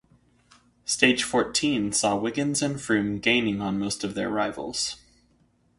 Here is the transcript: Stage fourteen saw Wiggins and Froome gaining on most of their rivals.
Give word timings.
Stage 0.83 1.21
fourteen 1.23 1.91
saw 1.91 2.15
Wiggins 2.15 2.63
and 2.63 2.77
Froome 2.77 3.21
gaining 3.21 3.61
on 3.61 3.77
most 3.77 4.03
of 4.03 4.15
their 4.15 4.31
rivals. 4.31 4.95